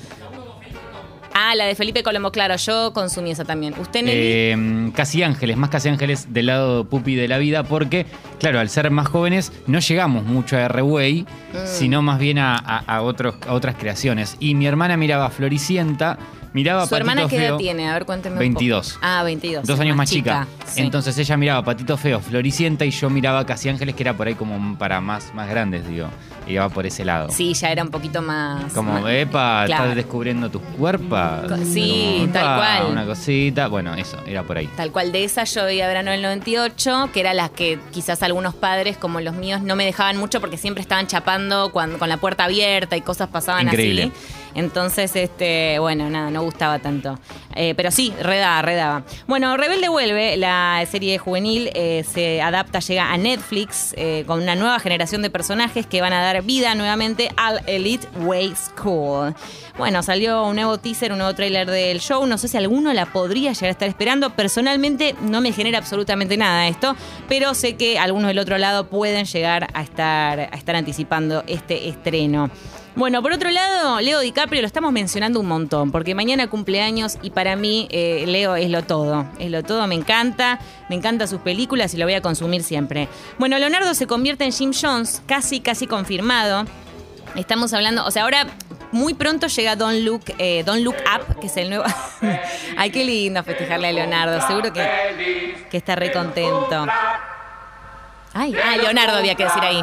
Ah, 1.33 1.55
la 1.55 1.65
de 1.65 1.75
Felipe 1.75 2.03
Colombo, 2.03 2.31
claro, 2.31 2.55
yo 2.57 2.93
consumí 2.93 3.31
esa 3.31 3.43
también. 3.43 3.73
¿Usted, 3.79 4.03
eh, 4.07 4.91
Casi 4.95 5.23
Ángeles, 5.23 5.57
más 5.57 5.69
Casi 5.69 5.89
Ángeles 5.89 6.31
del 6.31 6.45
lado 6.45 6.85
pupi 6.85 7.15
de 7.15 7.27
la 7.27 7.39
vida, 7.39 7.63
porque, 7.63 8.05
claro, 8.39 8.59
al 8.59 8.69
ser 8.69 8.91
más 8.91 9.07
jóvenes 9.07 9.51
no 9.65 9.79
llegamos 9.79 10.25
mucho 10.25 10.57
a 10.57 10.65
R-Way, 10.65 11.25
sino 11.65 12.01
más 12.01 12.19
bien 12.19 12.37
a, 12.39 13.01
otros, 13.01 13.35
a 13.47 13.53
otras 13.53 13.75
creaciones. 13.75 14.37
Y 14.39 14.53
mi 14.53 14.67
hermana 14.67 14.95
miraba 14.95 15.29
Floricienta 15.29 16.17
miraba 16.53 16.85
¿Su 16.87 16.95
hermana 16.95 17.27
qué 17.27 17.45
edad 17.45 17.57
tiene? 17.57 17.89
A 17.89 17.93
ver, 17.93 18.05
cuénteme 18.05 18.37
22. 18.37 18.99
Ah, 19.01 19.23
22. 19.23 19.65
Dos 19.65 19.79
años 19.79 19.95
más 19.95 20.09
chica. 20.09 20.47
Entonces 20.75 21.17
ella 21.17 21.37
miraba 21.37 21.63
Patito 21.63 21.97
Feo, 21.97 22.19
Floricienta 22.19 22.85
y 22.85 22.91
yo 22.91 23.09
miraba 23.09 23.45
Casi 23.45 23.69
Ángeles, 23.69 23.95
que 23.95 24.03
era 24.03 24.15
por 24.15 24.27
ahí 24.27 24.35
como 24.35 24.77
para 24.77 25.01
más, 25.01 25.33
más 25.33 25.49
grandes, 25.49 25.87
digo. 25.87 26.07
Iba 26.45 26.67
por 26.69 26.85
ese 26.85 27.05
lado. 27.05 27.29
Sí, 27.31 27.53
ya 27.53 27.71
era 27.71 27.83
un 27.83 27.89
poquito 27.89 28.21
más. 28.21 28.73
Como, 28.73 29.07
epa, 29.07 29.63
estás 29.63 29.95
descubriendo 29.95 30.49
tus 30.49 30.61
cuerpos. 30.77 31.51
Sí, 31.71 32.29
tal 32.33 32.57
cual. 32.57 32.91
Una 32.91 33.05
cosita. 33.05 33.67
Bueno, 33.67 33.93
eso, 33.95 34.17
era 34.25 34.43
por 34.43 34.57
ahí. 34.57 34.67
Tal 34.75 34.91
cual 34.91 35.11
de 35.11 35.23
esa 35.23 35.45
yo 35.45 35.63
veía 35.63 35.87
verano 35.87 36.11
del 36.11 36.21
98, 36.21 37.09
que 37.13 37.19
era 37.21 37.33
las 37.33 37.49
que 37.49 37.79
quizás 37.91 38.23
algunos 38.23 38.55
padres, 38.55 38.97
como 38.97 39.21
los 39.21 39.35
míos, 39.35 39.61
no 39.61 39.75
me 39.75 39.85
dejaban 39.85 40.17
mucho 40.17 40.41
porque 40.41 40.57
siempre 40.57 40.81
estaban 40.81 41.07
chapando 41.07 41.71
con 41.71 42.09
la 42.09 42.17
puerta 42.17 42.43
abierta 42.43 42.97
y 42.97 43.01
cosas 43.01 43.29
pasaban 43.29 43.67
Increíble. 43.67 44.11
así. 44.13 44.42
Entonces, 44.55 45.15
este, 45.15 45.79
bueno, 45.79 46.09
nada, 46.09 46.29
no 46.29 46.43
gustaba 46.43 46.79
tanto. 46.79 47.19
Eh, 47.55 47.73
pero 47.75 47.91
sí, 47.91 48.13
redaba, 48.21 48.61
redaba. 48.61 49.03
Bueno, 49.27 49.55
Rebelde 49.57 49.89
vuelve, 49.89 50.37
la 50.37 50.83
serie 50.89 51.17
juvenil 51.17 51.69
eh, 51.73 52.03
se 52.11 52.41
adapta, 52.41 52.79
llega 52.79 53.11
a 53.11 53.17
Netflix 53.17 53.93
eh, 53.97 54.23
con 54.27 54.41
una 54.41 54.55
nueva 54.55 54.79
generación 54.79 55.21
de 55.21 55.29
personajes 55.29 55.85
que 55.87 56.01
van 56.01 56.13
a 56.13 56.21
dar 56.21 56.43
vida 56.43 56.75
nuevamente 56.75 57.31
al 57.37 57.61
Elite 57.67 58.07
Way 58.21 58.53
School. 58.55 59.35
Bueno, 59.77 60.03
salió 60.03 60.45
un 60.45 60.55
nuevo 60.55 60.77
teaser, 60.77 61.11
un 61.11 61.17
nuevo 61.17 61.33
tráiler 61.33 61.69
del 61.69 61.99
show. 61.99 62.25
No 62.27 62.37
sé 62.37 62.47
si 62.47 62.57
alguno 62.57 62.93
la 62.93 63.07
podría 63.07 63.53
llegar 63.53 63.69
a 63.69 63.71
estar 63.71 63.89
esperando. 63.89 64.29
Personalmente 64.31 65.15
no 65.21 65.41
me 65.41 65.51
genera 65.51 65.79
absolutamente 65.79 66.37
nada 66.37 66.67
esto, 66.67 66.95
pero 67.27 67.55
sé 67.55 67.75
que 67.75 67.97
algunos 67.97 68.27
del 68.27 68.39
otro 68.39 68.59
lado 68.59 68.87
pueden 68.87 69.25
llegar 69.25 69.67
a 69.73 69.81
estar, 69.81 70.39
a 70.39 70.55
estar 70.55 70.75
anticipando 70.75 71.43
este 71.47 71.89
estreno. 71.89 72.51
Bueno, 72.95 73.23
por 73.23 73.31
otro 73.31 73.49
lado, 73.49 73.99
Leo 74.01 74.19
DiCaprio 74.19 74.61
lo 74.61 74.67
estamos 74.67 74.91
mencionando 74.91 75.39
un 75.39 75.47
montón, 75.47 75.91
porque 75.91 76.13
mañana 76.13 76.47
cumpleaños 76.47 77.17
y 77.23 77.31
para 77.31 77.55
mí 77.55 77.87
eh, 77.89 78.23
Leo 78.27 78.55
es 78.55 78.69
lo 78.69 78.83
todo. 78.83 79.25
Es 79.39 79.49
lo 79.49 79.63
todo, 79.63 79.87
me 79.87 79.95
encanta, 79.95 80.59
me 80.89 80.95
encantan 80.95 81.27
sus 81.27 81.41
películas 81.41 81.95
y 81.95 81.97
lo 81.97 82.05
voy 82.05 82.13
a 82.13 82.21
consumir 82.21 82.61
siempre. 82.61 83.07
Bueno, 83.39 83.57
Leonardo 83.57 83.95
se 83.95 84.05
convierte 84.05 84.43
en 84.43 84.51
Jim 84.51 84.73
Jones, 84.79 85.23
casi, 85.25 85.59
casi 85.59 85.87
confirmado. 85.87 86.65
Estamos 87.35 87.73
hablando, 87.73 88.05
o 88.05 88.11
sea, 88.11 88.23
ahora 88.23 88.45
muy 88.91 89.15
pronto 89.15 89.47
llega 89.47 89.75
Don't 89.75 90.05
Look, 90.05 90.25
eh, 90.37 90.61
Don't 90.63 90.83
Look 90.83 90.97
Up, 91.15 91.39
que 91.39 91.47
es 91.47 91.57
el 91.57 91.69
nuevo. 91.69 91.85
Ay, 92.77 92.91
qué 92.91 93.03
lindo 93.03 93.43
festejarle 93.43 93.87
a 93.87 93.91
Leonardo. 93.91 94.39
Seguro 94.45 94.71
que, 94.71 95.65
que 95.71 95.77
está 95.77 95.95
re 95.95 96.11
contento. 96.11 96.85
Ay, 98.35 98.55
ah, 98.63 98.77
Leonardo 98.77 99.17
había 99.17 99.35
que 99.35 99.43
decir 99.43 99.61
ahí. 99.63 99.81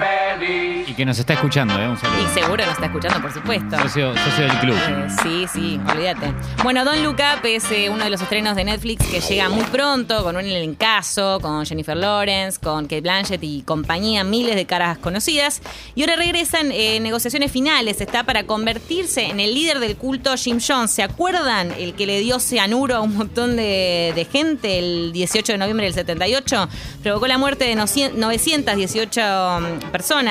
Y 0.86 0.94
que 0.94 1.04
nos 1.04 1.18
está 1.18 1.34
escuchando, 1.34 1.74
¿eh? 1.80 1.88
Un 1.88 1.96
saludo. 1.96 2.22
Y 2.22 2.34
seguro 2.34 2.64
nos 2.64 2.74
está 2.74 2.86
escuchando, 2.86 3.20
por 3.20 3.32
supuesto. 3.32 3.78
Socio, 3.78 4.14
socio 4.16 4.44
del 4.44 4.58
club. 4.58 4.76
Eh, 4.76 5.06
sí, 5.22 5.46
sí, 5.52 5.80
olvídate. 5.88 6.32
Bueno, 6.62 6.84
Don 6.84 7.02
Look 7.02 7.16
Up 7.16 7.44
es 7.44 7.70
eh, 7.70 7.88
uno 7.90 8.04
de 8.04 8.10
los 8.10 8.20
estrenos 8.20 8.56
de 8.56 8.64
Netflix 8.64 9.06
que 9.06 9.20
llega 9.20 9.48
muy 9.48 9.64
pronto, 9.64 10.22
con 10.22 10.36
un 10.36 10.44
elencazo, 10.44 11.40
con 11.40 11.64
Jennifer 11.66 11.96
Lawrence, 11.96 12.60
con 12.60 12.84
Kate 12.84 13.00
Blanchett 13.00 13.42
y 13.42 13.62
compañía, 13.62 14.24
miles 14.24 14.54
de 14.54 14.66
caras 14.66 14.98
conocidas. 14.98 15.62
Y 15.94 16.02
ahora 16.02 16.16
regresan 16.16 16.70
en 16.72 17.02
negociaciones 17.02 17.50
finales. 17.50 18.00
Está 18.00 18.24
para 18.24 18.44
convertirse 18.44 19.26
en 19.26 19.40
el 19.40 19.54
líder 19.54 19.80
del 19.80 19.96
culto 19.96 20.36
Jim 20.36 20.58
Jones. 20.66 20.90
¿Se 20.90 21.02
acuerdan? 21.02 21.72
El 21.78 21.94
que 21.94 22.06
le 22.06 22.20
dio 22.20 22.38
cianuro 22.40 22.96
a 22.96 23.00
un 23.00 23.16
montón 23.16 23.56
de, 23.56 24.12
de 24.14 24.24
gente 24.24 24.78
el 24.78 25.12
18 25.12 25.52
de 25.52 25.58
noviembre 25.58 25.86
del 25.86 25.94
78. 25.94 26.68
Provocó 27.02 27.26
la 27.26 27.38
muerte 27.38 27.64
de 27.64 27.74
918 27.74 29.20
mm, 29.20 29.90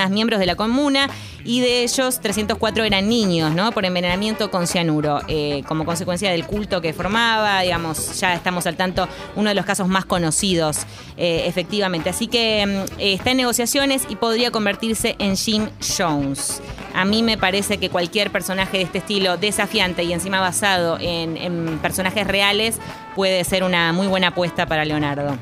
miembros 0.09 0.39
de 0.39 0.45
la 0.45 0.55
comuna, 0.55 1.09
y 1.43 1.61
de 1.61 1.83
ellos 1.83 2.19
304 2.19 2.83
eran 2.83 3.09
niños. 3.09 3.53
Por 3.73 3.85
envenenamiento 3.85 4.51
con 4.51 4.67
cianuro. 4.67 5.21
Eh, 5.27 5.63
como 5.67 5.85
consecuencia 5.85 6.31
del 6.31 6.45
culto 6.45 6.81
que 6.81 6.93
formaba, 6.93 7.61
digamos, 7.61 8.19
ya 8.19 8.33
estamos 8.33 8.65
al 8.67 8.75
tanto, 8.75 9.07
uno 9.35 9.49
de 9.49 9.55
los 9.55 9.65
casos 9.65 9.87
más 9.87 10.05
conocidos, 10.05 10.79
eh, 11.17 11.43
efectivamente. 11.45 12.09
Así 12.09 12.27
que 12.27 12.65
mm, 12.65 12.99
está 12.99 13.31
en 13.31 13.37
negociaciones 13.37 14.03
y 14.09 14.15
podría 14.15 14.51
convertirse 14.51 15.15
en 15.19 15.35
Jim 15.35 15.69
Jones. 15.97 16.61
A 16.93 17.05
mí 17.05 17.23
me 17.23 17.37
parece 17.37 17.77
que 17.77 17.89
cualquier 17.89 18.31
personaje 18.31 18.77
de 18.77 18.83
este 18.83 18.97
estilo, 18.99 19.37
desafiante 19.37 20.03
y 20.03 20.13
encima 20.13 20.39
basado 20.39 20.97
en 20.99 21.79
personajes 21.81 22.25
reales, 22.25 22.79
puede 23.15 23.43
ser 23.43 23.63
una 23.63 23.93
muy 23.93 24.07
buena 24.07 24.29
apuesta 24.29 24.65
para 24.65 24.85
Leonardo. 24.85 25.37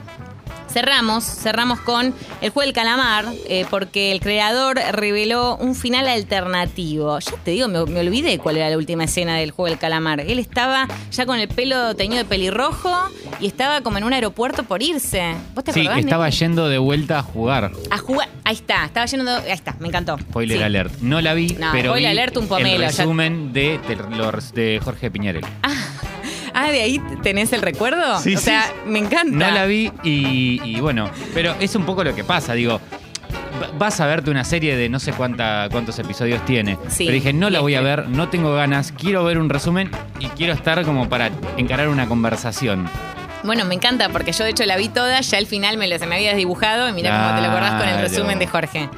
Cerramos, 0.77 1.24
cerramos 1.24 1.79
con 1.79 2.13
el 2.39 2.51
juego 2.51 2.67
del 2.67 2.72
calamar, 2.72 3.25
eh, 3.50 3.65
porque 3.72 4.12
el 4.12 4.19
creador 4.19 4.77
reveló 4.91 5.55
un 5.55 5.74
final 5.74 6.07
alternativo. 6.07 7.17
Ya 7.17 7.31
te 7.43 7.50
digo, 7.50 7.67
me, 7.67 7.79
olvidé 7.79 8.38
cuál 8.38 8.57
era 8.57 8.69
la 8.69 8.77
última 8.77 9.05
escena 9.05 9.38
del 9.38 9.50
juego 9.50 9.69
del 9.72 9.79
calamar. 9.79 10.19
Él 10.19 10.38
estaba 10.38 10.88
ya 11.12 11.25
con 11.25 11.39
el 11.39 11.48
pelo 11.48 11.96
teñido 11.96 12.19
de 12.19 12.25
pelirrojo 12.25 12.91
y 13.39 13.48
estaba 13.48 13.81
como 13.81 13.98
en 13.98 14.03
un 14.03 14.13
aeropuerto 14.13 14.65
por 14.65 14.84
irse. 14.84 15.34
¿Vos 15.55 15.63
te 15.63 15.74
sí, 15.74 15.89
estaba 15.98 16.29
yendo 16.29 16.69
de 16.69 16.77
vuelta 16.77 17.17
a 17.17 17.24
jugar. 17.24 17.72
A 17.89 17.98
jugar, 17.98 18.29
ahí 18.43 18.53
está, 18.53 18.86
estaba 18.86 19.07
yendo 19.07 19.25
de, 19.25 19.31
ahí 19.31 19.53
está, 19.53 19.75
me 19.79 19.88
encantó. 19.88 20.19
Spoiler 20.19 20.62
alert. 20.62 20.93
No 21.01 21.22
la 21.22 21.34
vi, 21.34 21.57
pero 21.72 21.89
spoiler 21.89 21.98
vi 21.98 22.05
alert 22.05 22.38
un 22.38 22.48
pomelo. 22.48 22.75
El 22.75 22.81
resumen 22.84 23.51
de, 23.51 23.79
de, 24.53 24.79
Jorge 24.84 25.10
Piñarel. 25.10 25.43
Ah. 25.63 25.66
Ah, 26.59 26.71
de 26.71 26.81
ahí 26.81 26.99
tenés 27.21 27.53
el 27.53 27.61
recuerdo. 27.61 28.19
Sí, 28.19 28.35
o 28.35 28.39
sea, 28.39 28.73
me 28.87 28.97
encanta. 28.97 29.37
No 29.37 29.51
la 29.51 29.65
vi 29.65 29.91
y, 30.03 30.79
bueno, 30.79 31.11
pero 31.31 31.53
es 31.59 31.75
un 31.75 31.85
poco 31.85 32.03
lo 32.03 32.15
que 32.15 32.23
pasa, 32.23 32.53
digo. 32.53 32.81
Vas 33.77 33.99
a 33.99 34.07
verte 34.07 34.31
una 34.31 34.43
serie 34.43 34.75
de 34.75 34.89
no 34.89 34.99
sé 34.99 35.13
cuánta, 35.13 35.67
cuántos 35.71 35.99
episodios 35.99 36.43
tiene. 36.45 36.77
pero 36.97 37.11
dije, 37.11 37.31
no 37.31 37.51
la 37.51 37.59
voy 37.59 37.75
a 37.75 37.81
ver, 37.81 38.09
no 38.09 38.29
tengo 38.29 38.55
ganas, 38.55 38.91
quiero 38.91 39.23
ver 39.23 39.37
un 39.37 39.49
resumen 39.49 39.91
y 40.19 40.27
quiero 40.29 40.53
estar 40.53 40.83
como 40.83 41.07
para 41.09 41.29
encarar 41.57 41.89
una 41.89 42.07
conversación. 42.07 42.89
Bueno, 43.43 43.63
me 43.65 43.75
encanta 43.75 44.09
porque 44.09 44.31
yo 44.31 44.43
de 44.43 44.49
hecho 44.49 44.65
la 44.65 44.77
vi 44.77 44.89
toda, 44.89 45.21
ya 45.21 45.37
al 45.37 45.45
final 45.45 45.77
me 45.77 45.87
lo, 45.87 45.97
se 45.99 46.07
me 46.07 46.15
había 46.15 46.33
dibujado 46.33 46.89
y 46.89 46.93
mira 46.93 47.15
cómo 47.15 47.35
te 47.35 47.47
lo 47.47 47.53
acordás 47.53 47.81
con 47.81 47.89
el 47.89 48.01
resumen 48.01 48.39
de 48.39 48.47
Jorge. 48.47 48.89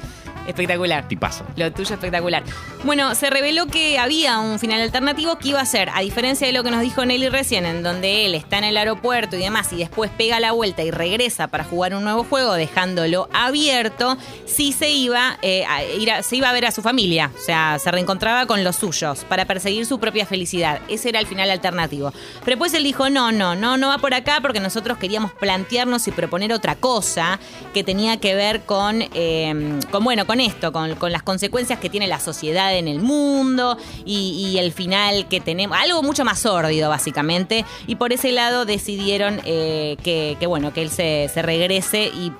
Espectacular. 0.49 1.07
Tipazo. 1.07 1.45
Lo 1.55 1.71
tuyo 1.71 1.93
espectacular. 1.93 2.43
Bueno, 2.83 3.13
se 3.13 3.29
reveló 3.29 3.67
que 3.67 3.99
había 3.99 4.39
un 4.39 4.57
final 4.57 4.81
alternativo 4.81 5.37
que 5.37 5.49
iba 5.49 5.61
a 5.61 5.65
ser, 5.65 5.89
a 5.93 6.01
diferencia 6.01 6.47
de 6.47 6.53
lo 6.53 6.63
que 6.63 6.71
nos 6.71 6.81
dijo 6.81 7.05
Nelly 7.05 7.29
recién, 7.29 7.65
en 7.65 7.83
donde 7.83 8.25
él 8.25 8.35
está 8.35 8.57
en 8.57 8.63
el 8.63 8.77
aeropuerto 8.77 9.35
y 9.35 9.39
demás, 9.39 9.71
y 9.73 9.77
después 9.77 10.09
pega 10.17 10.39
la 10.39 10.51
vuelta 10.51 10.81
y 10.81 10.91
regresa 10.91 11.47
para 11.47 11.63
jugar 11.63 11.93
un 11.93 12.03
nuevo 12.03 12.23
juego, 12.23 12.53
dejándolo 12.53 13.29
abierto, 13.31 14.17
sí 14.45 14.71
se 14.71 14.89
iba, 14.89 15.37
eh, 15.41 15.65
a 15.65 15.83
ir 15.83 16.09
se 16.23 16.37
iba 16.37 16.49
a 16.49 16.53
ver 16.53 16.65
a 16.65 16.71
su 16.71 16.81
familia. 16.81 17.31
O 17.37 17.41
sea, 17.41 17.77
se 17.77 17.91
reencontraba 17.91 18.47
con 18.47 18.63
los 18.63 18.77
suyos 18.77 19.25
para 19.25 19.45
perseguir 19.45 19.85
su 19.85 19.99
propia 19.99 20.25
felicidad. 20.25 20.81
Ese 20.89 21.09
era 21.09 21.19
el 21.19 21.27
final 21.27 21.51
alternativo. 21.51 22.11
Pero 22.39 22.55
después 22.55 22.73
él 22.73 22.83
dijo, 22.83 23.09
no, 23.09 23.31
no, 23.31 23.55
no, 23.55 23.77
no 23.77 23.89
va 23.89 23.99
por 23.99 24.15
acá 24.15 24.39
porque 24.41 24.59
nosotros 24.59 24.97
queríamos 24.97 25.31
plantearnos 25.33 26.07
y 26.07 26.11
proponer 26.11 26.51
otra 26.53 26.75
cosa 26.75 27.39
que 27.73 27.83
tenía 27.83 28.17
que 28.19 28.33
ver 28.33 28.61
con, 28.61 29.03
eh, 29.13 29.79
con 29.91 30.03
bueno, 30.03 30.25
con 30.25 30.38
esto, 30.41 30.71
con, 30.71 30.95
las 31.11 31.23
consecuencias 31.23 31.79
que 31.79 31.89
tiene 31.89 32.07
la 32.07 32.19
sociedad 32.19 32.75
en 32.75 32.87
el 32.87 32.99
mundo 32.99 33.77
y, 34.05 34.57
el 34.59 34.73
final 34.73 35.27
que 35.27 35.39
tenemos, 35.39 35.77
algo 35.77 36.03
mucho 36.03 36.25
más 36.25 36.39
sórdido 36.39 36.89
básicamente, 36.89 37.65
y 37.87 37.95
por 37.95 38.11
ese 38.11 38.31
lado 38.31 38.65
decidieron 38.65 39.39
eh, 39.45 39.95
que, 40.03 40.37
bueno, 40.47 40.73
que 40.73 40.81
él 40.81 40.89
se, 40.89 41.29
regrese 41.35 42.11
y, 42.13 42.31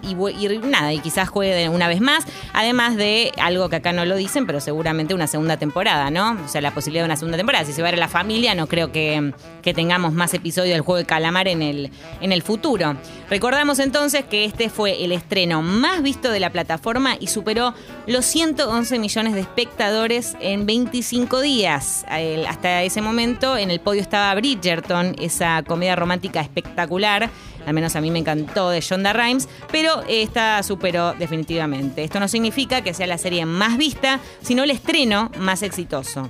nada, 0.64 0.94
y 0.94 1.00
quizás 1.00 1.30
juegue 1.30 1.70
una 1.70 1.88
vez 1.88 2.02
más, 2.02 2.26
además 2.54 2.96
de 2.96 3.32
algo 3.38 3.70
que 3.70 3.78
acá 3.78 3.94
no 3.94 4.06
lo 4.06 4.16
dicen, 4.16 4.46
pero 4.46 4.60
seguramente 4.60 5.14
una 5.14 5.28
segunda 5.28 5.58
temporada, 5.58 6.10
¿no? 6.12 6.38
O 6.44 6.48
sea, 6.48 6.62
la 6.62 6.74
posibilidad 6.74 7.04
de 7.04 7.08
una 7.08 7.16
segunda 7.16 7.38
temporada, 7.38 7.66
si 7.66 7.74
se 7.74 7.82
va 7.82 7.90
a 7.90 7.92
la 7.96 8.08
familia, 8.08 8.56
no 8.56 8.68
creo 8.68 8.92
que, 8.92 9.34
que 9.62 9.74
tengamos 9.74 10.14
más 10.14 10.34
episodios 10.34 10.74
del 10.74 10.82
juego 10.82 10.98
de 10.98 11.06
calamar 11.06 11.48
en 11.48 11.62
el, 11.62 11.92
en 12.22 12.32
el 12.32 12.42
futuro. 12.42 12.96
Recordamos 13.30 13.78
entonces 13.78 14.26
que 14.26 14.44
este 14.44 14.70
fue 14.70 15.04
el 15.06 15.12
estreno 15.12 15.62
más 15.62 16.02
visto 16.02 16.32
de 16.32 16.40
la 16.40 16.52
plataforma 16.52 17.16
y 17.20 17.28
superó 17.28 17.76
los 18.08 18.26
111 18.26 18.98
millones 18.98 19.36
de 19.36 19.42
espectadores 19.42 20.36
en 20.40 20.66
25 20.66 21.40
días. 21.42 22.06
Hasta 22.48 22.82
ese 22.82 23.02
momento 23.02 23.56
en 23.56 23.70
el 23.70 23.82
podio 23.82 24.02
estaba 24.02 24.34
Bridgerton, 24.34 25.16
esa 25.20 25.62
comedia 25.62 25.96
romántica 25.96 26.42
espectacular, 26.42 27.30
al 27.68 27.74
menos 27.76 27.96
a 27.96 28.02
mí 28.02 28.10
me 28.10 28.18
encantó, 28.18 28.72
de 28.72 28.82
Shonda 28.82 29.14
Rhimes, 29.14 29.48
pero 29.72 30.02
esta 30.08 30.64
superó 30.64 31.14
definitivamente. 31.14 32.04
Esto 32.04 32.20
no 32.20 32.28
significa 32.28 32.82
que 32.82 32.96
sea 32.96 33.06
la 33.06 33.20
serie 33.20 33.46
más 33.46 33.78
vista, 33.78 34.20
sino 34.42 34.64
el 34.64 34.72
estreno 34.72 35.30
más 35.38 35.62
exitoso 35.62 36.28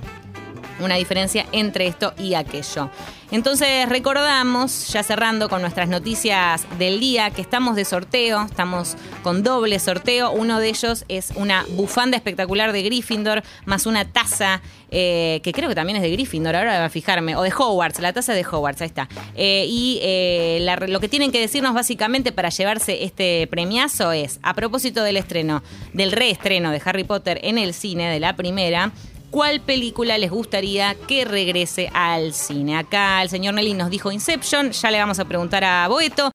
una 0.80 0.96
diferencia 0.96 1.46
entre 1.52 1.86
esto 1.86 2.12
y 2.18 2.34
aquello. 2.34 2.90
Entonces 3.30 3.88
recordamos, 3.88 4.88
ya 4.88 5.04
cerrando 5.04 5.48
con 5.48 5.60
nuestras 5.60 5.88
noticias 5.88 6.66
del 6.78 6.98
día, 6.98 7.30
que 7.30 7.40
estamos 7.40 7.76
de 7.76 7.84
sorteo, 7.84 8.42
estamos 8.42 8.96
con 9.22 9.44
doble 9.44 9.78
sorteo. 9.78 10.32
Uno 10.32 10.58
de 10.58 10.68
ellos 10.68 11.04
es 11.08 11.32
una 11.36 11.64
bufanda 11.76 12.16
espectacular 12.16 12.72
de 12.72 12.82
Gryffindor, 12.82 13.44
más 13.66 13.86
una 13.86 14.04
taza 14.04 14.60
eh, 14.90 15.40
que 15.44 15.52
creo 15.52 15.68
que 15.68 15.76
también 15.76 15.96
es 15.96 16.02
de 16.02 16.10
Gryffindor, 16.10 16.56
ahora 16.56 16.76
voy 16.76 16.86
a 16.86 16.90
fijarme, 16.90 17.36
o 17.36 17.42
de 17.42 17.52
Hogwarts, 17.56 18.00
la 18.00 18.12
taza 18.12 18.32
de 18.32 18.44
Hogwarts, 18.44 18.82
ahí 18.82 18.88
está. 18.88 19.08
Eh, 19.36 19.66
y 19.68 20.00
eh, 20.02 20.76
lo 20.88 20.98
que 20.98 21.08
tienen 21.08 21.30
que 21.30 21.38
decirnos 21.40 21.74
básicamente 21.74 22.32
para 22.32 22.48
llevarse 22.48 23.04
este 23.04 23.46
premiazo 23.46 24.10
es, 24.10 24.40
a 24.42 24.54
propósito 24.54 25.04
del 25.04 25.16
estreno, 25.16 25.62
del 25.92 26.10
reestreno 26.10 26.72
de 26.72 26.82
Harry 26.84 27.04
Potter 27.04 27.38
en 27.44 27.58
el 27.58 27.74
cine, 27.74 28.10
de 28.10 28.18
la 28.18 28.34
primera, 28.34 28.90
cuál 29.30 29.60
película 29.60 30.18
les 30.18 30.30
gustaría 30.30 30.94
que 30.94 31.24
regrese 31.24 31.90
al 31.94 32.34
cine. 32.34 32.76
Acá 32.76 33.22
el 33.22 33.30
señor 33.30 33.54
Nelly 33.54 33.74
nos 33.74 33.90
dijo 33.90 34.12
Inception, 34.12 34.72
ya 34.72 34.90
le 34.90 34.98
vamos 34.98 35.18
a 35.18 35.24
preguntar 35.24 35.64
a 35.64 35.88
Boeto. 35.88 36.28